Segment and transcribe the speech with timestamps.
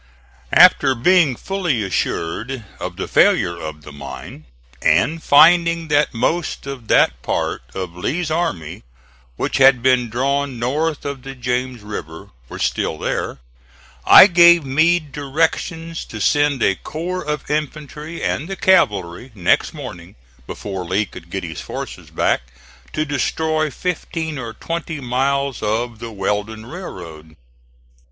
[0.55, 4.45] After being fully assured of the failure of the mine,
[4.81, 8.81] and finding that most of that part of Lee's army
[9.35, 13.41] which had been drawn north of the James River were still there,
[14.03, 20.15] I gave Meade directions to send a corps of infantry and the cavalry next morning,
[20.47, 22.41] before Lee could get his forces back,
[22.93, 27.35] to destroy fifteen or twenty miles of the Weldon Railroad.